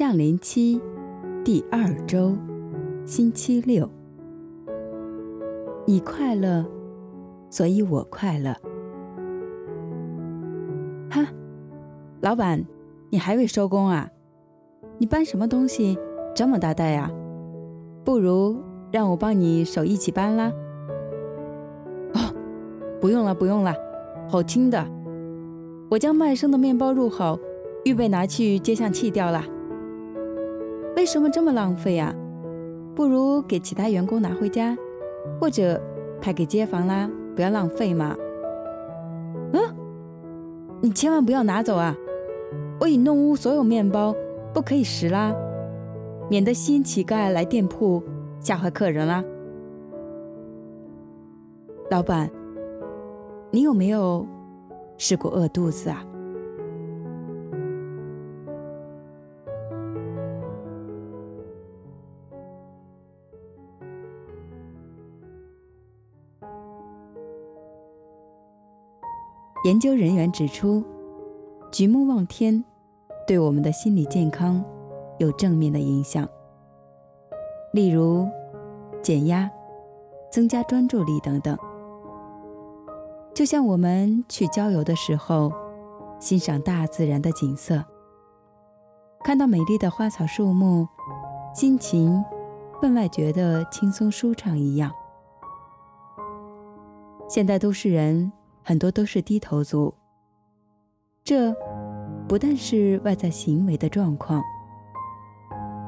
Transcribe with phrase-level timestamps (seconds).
[0.00, 0.80] 降临期
[1.44, 2.34] 第二周，
[3.04, 3.86] 星期六。
[5.86, 6.64] 你快乐，
[7.50, 8.54] 所以我快乐。
[11.10, 11.22] 哈，
[12.22, 12.64] 老板，
[13.10, 14.08] 你还未收工啊？
[14.96, 15.98] 你搬什么东西
[16.34, 17.10] 这么大袋呀？
[18.02, 18.58] 不如
[18.90, 20.50] 让我帮你手一起搬啦。
[22.14, 22.32] 哦，
[23.02, 23.74] 不用了，不用了，
[24.30, 24.82] 好轻的。
[25.90, 27.38] 我将卖剩的面包入好，
[27.84, 29.44] 预备拿去街上弃掉了。
[30.96, 32.14] 为什么这么浪费呀？
[32.94, 34.76] 不如给其他员工拿回家，
[35.40, 35.80] 或者
[36.20, 38.14] 派给街坊啦，不要浪费嘛。
[39.52, 39.60] 嗯，
[40.80, 41.96] 你千万不要拿走啊！
[42.80, 44.14] 我已弄污所有面包，
[44.52, 45.34] 不可以食啦，
[46.28, 48.02] 免得吸引乞丐来店铺
[48.40, 49.24] 吓坏客人啦。
[51.90, 52.30] 老板，
[53.50, 54.26] 你有没有
[54.98, 56.04] 试过饿肚子啊？
[69.70, 70.82] 研究人员指出，
[71.70, 72.64] 举目望天
[73.24, 74.64] 对我们的心理健康
[75.18, 76.28] 有正面的影响，
[77.72, 78.28] 例如
[79.00, 79.48] 减压、
[80.28, 81.56] 增加专注力等等。
[83.32, 85.52] 就像我们去郊游的时候，
[86.18, 87.84] 欣赏大自然的景色，
[89.22, 90.88] 看到美丽的花草树木，
[91.54, 92.24] 心情
[92.80, 94.90] 分外觉得轻松舒畅一样。
[97.28, 98.32] 现代都市人。
[98.62, 99.92] 很多都是低头族，
[101.24, 101.52] 这
[102.28, 104.42] 不但是外在行为的状况，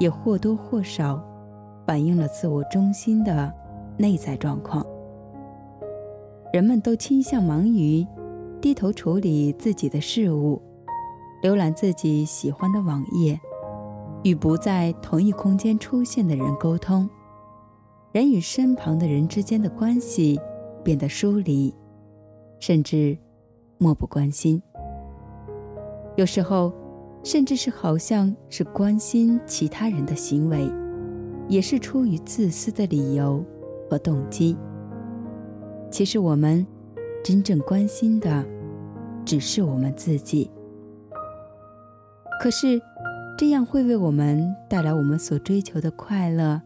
[0.00, 1.22] 也或多或少
[1.86, 3.52] 反映了自我中心的
[3.96, 4.84] 内在状况。
[6.52, 8.06] 人们都倾向忙于
[8.60, 10.60] 低头处理自己的事物，
[11.42, 13.40] 浏览自己喜欢的网页，
[14.22, 17.08] 与不在同一空间出现的人沟通，
[18.12, 20.40] 人与身旁的人之间的关系
[20.82, 21.74] 变得疏离。
[22.62, 23.18] 甚至
[23.76, 24.62] 漠不关心，
[26.14, 26.72] 有时候
[27.24, 30.70] 甚至是好像是关心其他人的行为，
[31.48, 33.44] 也是出于自私的理由
[33.90, 34.56] 和动机。
[35.90, 36.64] 其实我们
[37.24, 38.46] 真正关心的
[39.24, 40.48] 只是我们自己。
[42.40, 42.80] 可是，
[43.36, 46.62] 这样会为我们带来我们所追求的快乐、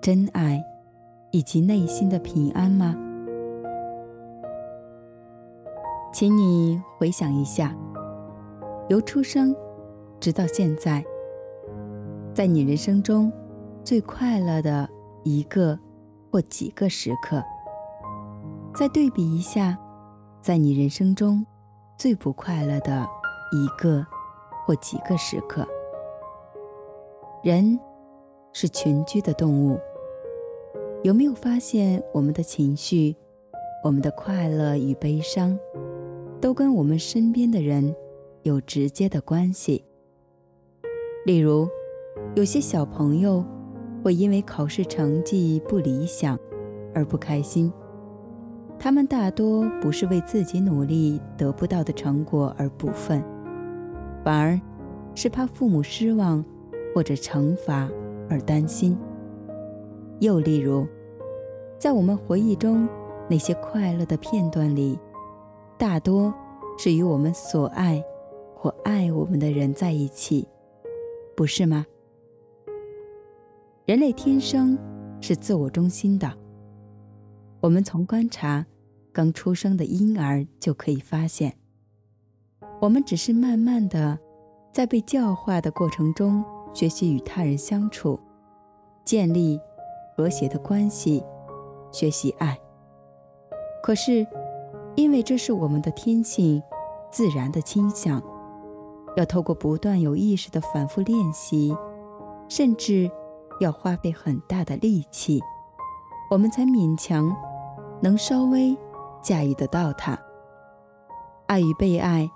[0.00, 0.64] 真爱
[1.30, 2.96] 以及内心的平安吗？
[6.18, 7.76] 请你回想一下，
[8.88, 9.54] 由出生
[10.18, 11.04] 直到现在，
[12.32, 13.30] 在你人生中
[13.84, 14.88] 最快乐的
[15.24, 15.78] 一个
[16.32, 17.44] 或几个时刻，
[18.74, 19.78] 再对比一下，
[20.40, 21.44] 在你人生中
[21.98, 23.06] 最不快乐的
[23.52, 24.02] 一个
[24.64, 25.68] 或几个时刻。
[27.42, 27.78] 人
[28.54, 29.78] 是群居的动物，
[31.02, 33.14] 有没有发现我们的情绪，
[33.84, 35.58] 我们的快乐与悲伤，
[36.46, 37.92] 都跟我们身边的人
[38.44, 39.84] 有直接的关系。
[41.24, 41.68] 例如，
[42.36, 43.44] 有些小朋友
[44.04, 46.38] 会因为考试成绩不理想
[46.94, 47.72] 而不开心，
[48.78, 53.20] 他们大多不是为自己努力得不到的成果而不忿，
[54.24, 54.60] 反而
[55.16, 56.44] 是怕父母失望
[56.94, 57.90] 或者惩罚
[58.30, 58.96] 而担心。
[60.20, 60.86] 又例如，
[61.76, 62.88] 在我们回忆中
[63.28, 64.96] 那些快乐的片段里，
[65.78, 66.32] 大多
[66.78, 68.02] 是与我们所爱
[68.54, 70.48] 或爱我们的人在一起，
[71.36, 71.84] 不是吗？
[73.84, 74.78] 人类天生
[75.20, 76.32] 是自我中心的。
[77.60, 78.64] 我们从观察
[79.12, 81.54] 刚出生的婴儿就可以发现，
[82.80, 84.18] 我们只是慢慢的
[84.72, 88.18] 在被教化的过程中学习与他人相处，
[89.04, 89.60] 建立
[90.16, 91.22] 和谐的关系，
[91.92, 92.58] 学习爱。
[93.82, 94.26] 可是，
[94.96, 96.62] 因为这是我们的天性，
[97.10, 98.22] 自然的倾向，
[99.16, 101.76] 要透过不断有意识的反复练习，
[102.48, 103.10] 甚至
[103.60, 105.40] 要花费很大的力气，
[106.30, 107.34] 我们才勉强
[108.02, 108.76] 能稍微
[109.22, 110.18] 驾驭得到它。
[111.46, 112.28] 爱与被爱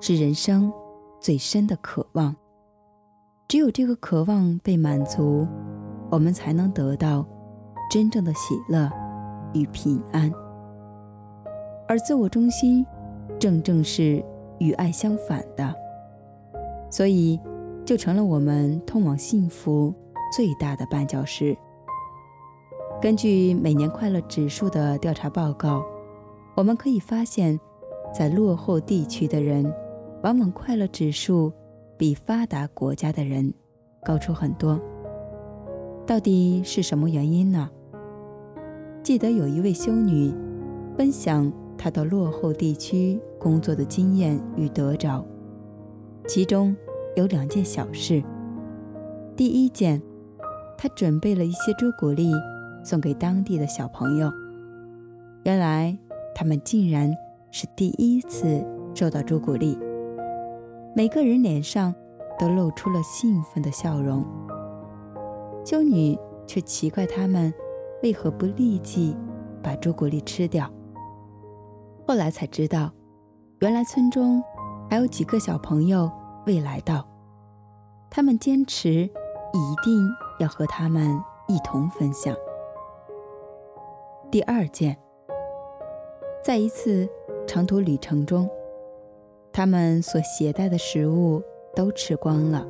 [0.00, 0.72] 是人生
[1.20, 2.34] 最深的渴望，
[3.46, 5.46] 只有这个渴望被满足，
[6.10, 7.26] 我们才能得到
[7.90, 8.90] 真正的喜乐
[9.52, 10.32] 与平安。
[11.88, 12.84] 而自我中心，
[13.38, 14.24] 正正是
[14.58, 15.74] 与爱相反的，
[16.90, 17.38] 所以
[17.84, 19.94] 就成了我们通往幸福
[20.34, 21.56] 最大的绊脚石。
[23.00, 25.84] 根据每年快乐指数的调查报告，
[26.56, 27.58] 我们可以发现，
[28.12, 29.72] 在落后地区的人，
[30.22, 31.52] 往往快乐指数
[31.96, 33.52] 比发达国家的人
[34.02, 34.80] 高出很多。
[36.06, 37.70] 到底是什么原因呢？
[39.02, 40.34] 记得有一位修女
[40.96, 41.52] 分享
[41.86, 45.24] 他到落后地区工作的经验与得着，
[46.26, 46.74] 其中
[47.14, 48.20] 有两件小事。
[49.36, 50.02] 第一件，
[50.76, 52.32] 他准备了一些朱古力
[52.82, 54.28] 送给当地的小朋友。
[55.44, 55.96] 原来
[56.34, 57.08] 他们竟然
[57.52, 59.78] 是第一次收到朱古力，
[60.92, 61.94] 每个人脸上
[62.36, 64.26] 都露出了兴奋的笑容。
[65.64, 66.18] 修女
[66.48, 67.54] 却奇怪他们
[68.02, 69.16] 为何不立即
[69.62, 70.68] 把朱古力吃掉。
[72.06, 72.92] 后来才知道，
[73.60, 74.42] 原来村中
[74.88, 76.10] 还有几个小朋友
[76.46, 77.06] 未来到，
[78.08, 80.08] 他们坚持一定
[80.38, 82.34] 要和他们一同分享。
[84.30, 84.96] 第二件，
[86.44, 87.08] 在一次
[87.46, 88.48] 长途旅程中，
[89.52, 91.42] 他们所携带的食物
[91.74, 92.66] 都吃光了，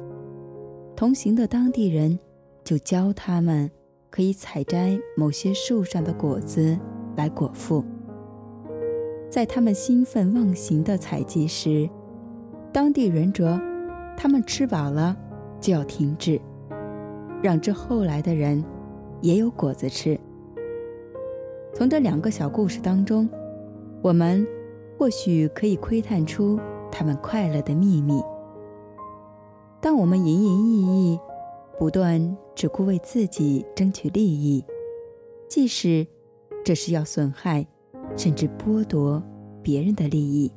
[0.97, 2.19] 同行的当地人。
[2.65, 3.71] 就教他们
[4.11, 6.77] 可以采摘某些树上的果子
[7.15, 7.85] 来果腹。
[9.29, 11.89] 在他们兴奋忘形的采集时，
[12.73, 13.61] 当地人说
[14.17, 15.17] 他们吃饱了
[15.61, 16.41] 就要停止，
[17.43, 18.65] 让之后来的人
[19.21, 20.19] 也有果子吃。
[21.75, 23.29] 从这两个小故事当中，
[24.01, 24.47] 我们
[24.99, 26.59] 或许可以窥探出
[26.91, 28.23] 他们快乐的秘密。
[29.81, 31.21] 当我们营营役役，
[31.79, 34.65] 不断只顾为自己争取利益，
[35.49, 36.07] 即使
[36.65, 37.67] 这是要损害
[38.17, 39.23] 甚至剥夺
[39.63, 40.53] 别人的利益，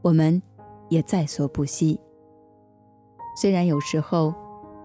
[0.00, 0.40] 我们
[0.88, 1.98] 也在所不惜。
[3.36, 4.34] 虽然有时候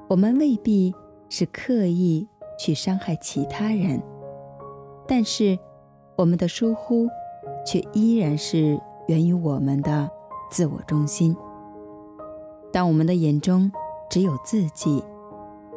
[0.08, 0.94] 我们未必
[1.30, 2.28] 是刻意
[2.60, 4.02] 去伤害其他人，
[5.08, 5.58] 但是
[6.16, 7.08] 我们的疏忽
[7.66, 10.10] 却依然是源于我们的
[10.50, 11.36] 自我中心。
[12.72, 13.72] 当我们的眼中
[14.10, 15.04] 只有自己。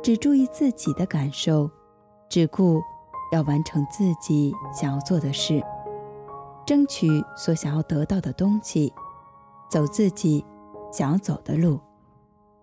[0.03, 1.71] 只注意自己的感受，
[2.27, 2.81] 只顾
[3.33, 5.63] 要完成自己想要做的事，
[6.71, 8.93] 争取所想要得到的东西，
[9.69, 10.45] 走自己
[10.93, 11.81] 想要走的路，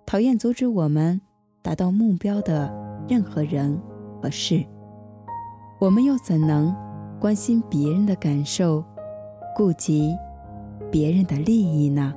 [0.06, 1.20] 讨厌阻止我们
[1.62, 2.74] 达到目标的
[3.10, 3.78] 任何人
[4.24, 4.66] 和事，
[5.78, 6.74] 我们又怎能
[7.20, 8.82] 关心别人的感受，
[9.54, 10.16] 顾及
[10.90, 12.14] 别人的利益呢？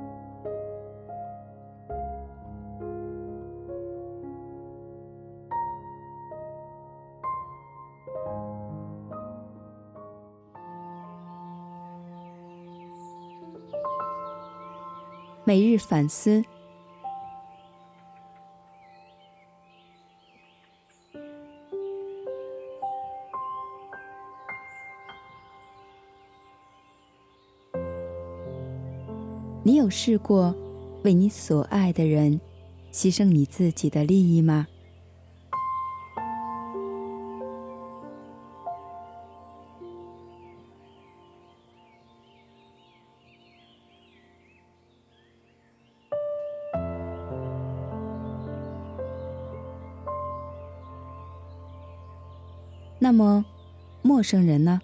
[15.43, 16.43] 每日反思。
[29.63, 30.55] 你有试过
[31.03, 32.39] 为你所爱的人
[32.91, 34.67] 牺牲你自己的利益吗？
[53.03, 53.43] 那么，
[54.03, 54.79] 陌生人呢？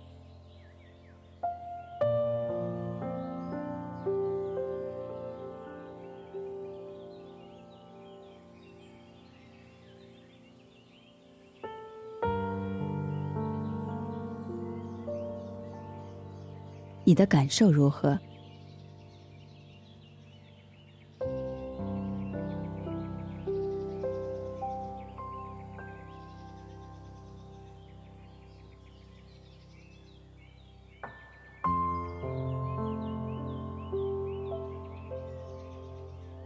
[17.04, 18.20] 你的感受如何？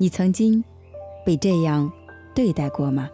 [0.01, 0.63] 你曾经
[1.23, 1.87] 被这样
[2.33, 3.07] 对待过吗？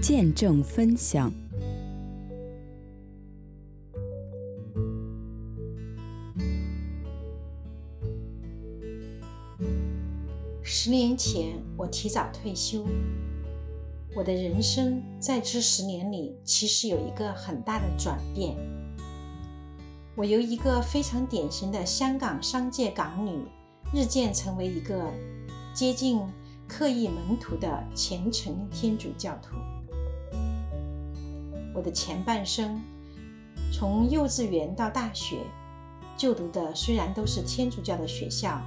[0.00, 1.32] 见证分享。
[10.62, 12.86] 十年前，我提早退休。
[14.14, 18.56] 我的人生在这十年里，其实有一个很大的转变。
[20.14, 23.44] 我由一个非常典型的香港商界港女，
[23.92, 25.12] 日渐成为一个
[25.74, 26.20] 接近
[26.68, 29.56] 刻意门徒的虔诚天主教徒。
[31.74, 32.80] 我的前半生，
[33.72, 35.38] 从幼稚园到大学，
[36.16, 38.60] 就读的虽然都是天主教的学校。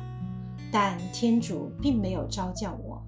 [0.74, 3.06] 但天主并没有招教我。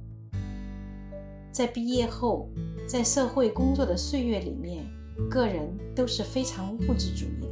[1.49, 2.49] 在毕业后，
[2.85, 4.85] 在社会工作的岁月里面，
[5.29, 7.47] 个人都是非常物质主义的，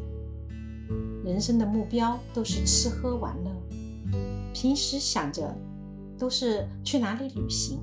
[1.23, 3.51] 人生的目标都是吃喝玩乐，
[4.53, 5.55] 平时想着
[6.19, 7.79] 都是去哪里旅行，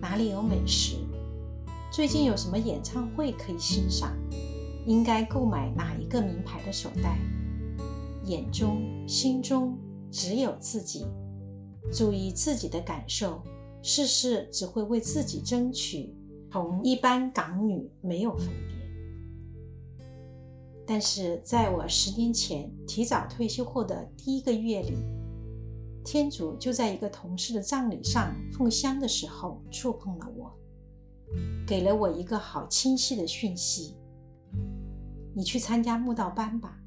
[0.00, 0.97] 哪里有美食，
[1.90, 4.14] 最近有什么演唱会可以欣赏，
[4.86, 7.18] 应该购买哪一个名牌的手袋，
[8.24, 9.76] 眼中心中
[10.10, 11.06] 只有自己。
[11.90, 13.42] 注意自己的感受，
[13.82, 16.14] 事事只会为自己争取，
[16.50, 20.06] 同一般港女没有分别。
[20.86, 24.98] 但是在我十年前提早退休后的第一个月里，
[26.04, 30.54] 天主就在一个同事的葬礼上奉香的时候触碰了我，
[31.66, 33.94] 给了我一个好清晰的讯息：
[35.34, 36.78] 你去参加慕道班吧。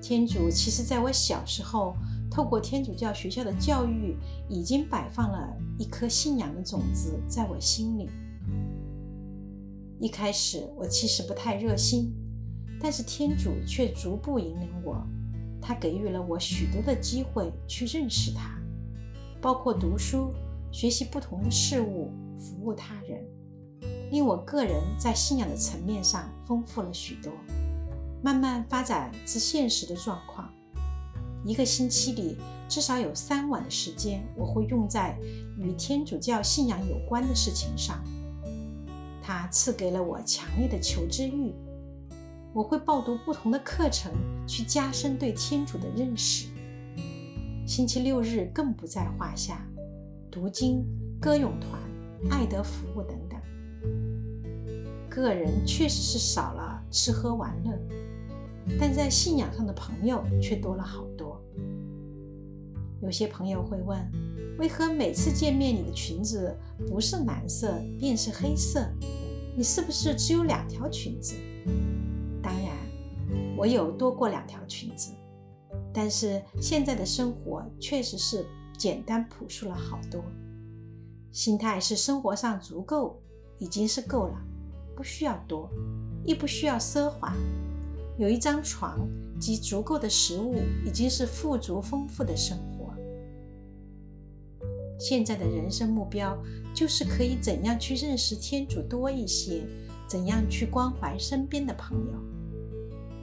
[0.00, 1.94] 天主其实在我小时候。
[2.32, 4.16] 透过天主教学校的教育，
[4.48, 8.08] 已经摆放了一颗信仰的种子在我心里。
[9.98, 12.14] 一开始我其实不太热心，
[12.80, 15.04] 但是天主却逐步引领我，
[15.60, 18.56] 他给予了我许多的机会去认识他，
[19.40, 20.32] 包括读书、
[20.72, 23.24] 学习不同的事物、服务他人，
[24.10, 27.32] 令我个人在信仰的层面上丰富了许多，
[28.22, 30.52] 慢慢发展至现实的状况。
[31.44, 32.36] 一个星期里
[32.68, 35.18] 至少有三晚的时间，我会用在
[35.58, 38.04] 与天主教信仰有关的事情上。
[39.22, 41.54] 他赐给了我强烈的求知欲，
[42.52, 44.12] 我会报读不同的课程，
[44.46, 46.48] 去加深对天主的认识。
[47.66, 49.64] 星期六日更不在话下，
[50.30, 50.86] 读经、
[51.20, 51.80] 歌咏团、
[52.30, 53.40] 爱德服务等等。
[55.08, 57.76] 个人确实是少了吃喝玩乐，
[58.78, 61.42] 但在信仰上的朋友却多了好多。
[63.02, 63.98] 有些朋友会问：
[64.58, 66.56] 为何每次见面你的裙子
[66.86, 68.88] 不是蓝色便是黑色？
[69.56, 71.34] 你是不是只有两条裙子？
[72.40, 72.76] 当然，
[73.56, 75.10] 我有多过两条裙子，
[75.92, 78.46] 但是现在的生活确实是
[78.80, 80.24] 简单朴素了好多。
[81.30, 83.20] 心态是生活上足够
[83.58, 84.42] 已经是够了，
[84.96, 85.68] 不需要多，
[86.24, 87.36] 亦不需要奢华。
[88.16, 89.06] 有一张床
[89.38, 92.94] 及足够的食物已经是富足丰富的生活。
[94.98, 96.42] 现在的人生目标
[96.74, 99.62] 就是可以怎样去认识天主多一些，
[100.08, 102.14] 怎样去关怀身边的朋友，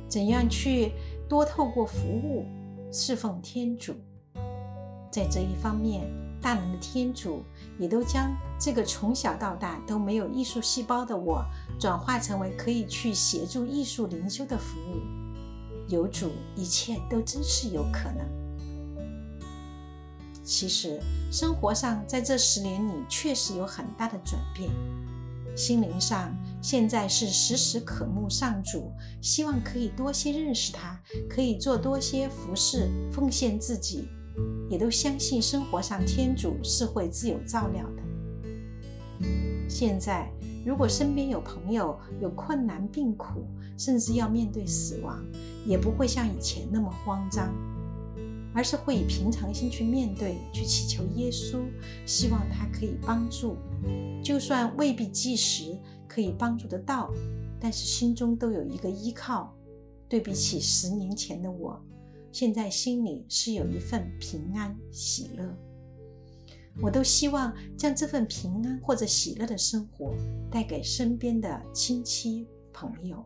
[0.08, 0.92] 怎样去
[1.28, 2.46] 多透过服务
[2.92, 3.96] 侍奉天主。
[5.18, 6.08] 在这一方面，
[6.40, 7.44] 大能的天主
[7.80, 11.44] 也都将这个从小到大都没有艺术细胞的我，
[11.80, 15.02] 转化成为可以去协助艺术灵修的服务。
[15.88, 18.28] 有主，一切都真是有可能。
[20.44, 24.70] 其实，生活上在这十年里确实有很大的转变。
[25.56, 26.32] 心灵上，
[26.62, 34.08] 现在是时时渴慕上主，希望可以多些认识他，可以做多些服事，奉献自己，
[34.70, 39.28] 也都相信生活上天主是会自有照料的。
[39.70, 40.32] 现在，
[40.66, 43.46] 如果身边有朋友有困难、病苦，
[43.78, 45.24] 甚至要面对死亡，
[45.66, 47.54] 也不会像以前那么慌张。
[48.54, 51.60] 而是会以平常心去面对，去祈求耶稣，
[52.08, 53.56] 希望他可以帮助，
[54.24, 55.78] 就算未必即时
[56.08, 57.14] 可以帮助得到，
[57.60, 59.54] 但是心中都有一个依靠。
[60.10, 61.80] 对比起十年前的我，
[62.40, 65.58] 现在心里是有一份平安喜乐。
[66.80, 70.16] 我都希望将这份平安或者喜乐的生活
[70.52, 73.26] 带给身边的亲戚朋友。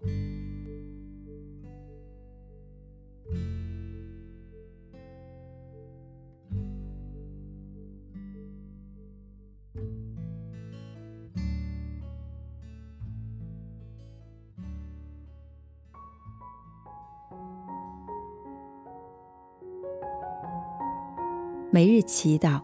[21.73, 22.59] 每日祈祷，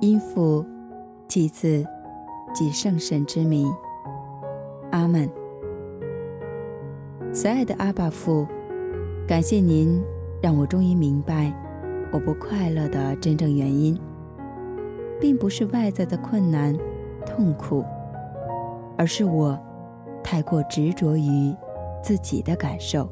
[0.00, 0.66] 因父、
[1.28, 1.86] 及子、
[2.52, 3.72] 及圣神之名，
[4.90, 5.30] 阿门。
[7.32, 8.44] 慈爱的阿爸父，
[9.24, 10.02] 感谢您
[10.42, 11.54] 让我终于明白，
[12.10, 13.96] 我不快乐的真正原因，
[15.20, 16.76] 并不是外在的困难、
[17.24, 17.84] 痛苦，
[18.98, 19.56] 而是我
[20.24, 21.54] 太过执着于
[22.02, 23.08] 自己的感受，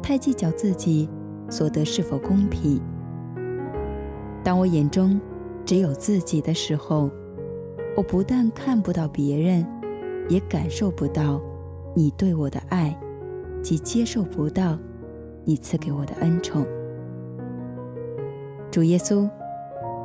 [0.00, 1.10] 太计较自己
[1.50, 2.80] 所得是否公平。
[4.44, 5.18] 当我眼中
[5.64, 7.10] 只有自己的时候，
[7.96, 9.66] 我不但看不到别人，
[10.28, 11.40] 也感受不到
[11.94, 12.94] 你对我的爱，
[13.62, 14.78] 及接受不到
[15.44, 16.66] 你赐给我的恩宠。
[18.70, 19.26] 主耶稣，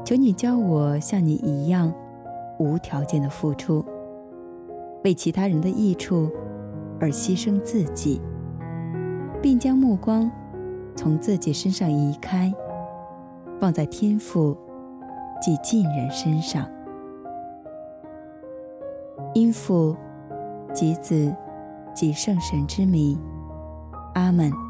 [0.06, 1.94] 求你教我像你一样，
[2.60, 3.84] 无条件的付出，
[5.04, 6.32] 为其他人的益处
[6.98, 8.22] 而牺牲自己，
[9.42, 10.32] 并将目光
[10.96, 12.54] 从自己身上移开，
[13.60, 14.58] 放在天赋
[15.42, 16.70] 及近人身上。
[19.34, 19.96] 因父
[20.74, 21.36] 及子
[21.94, 23.20] 及圣神之名，
[24.16, 24.69] 阿门。